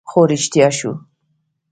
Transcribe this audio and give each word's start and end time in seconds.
خو 0.09 0.21
رښتيا 0.29 0.67
شو 0.77 0.91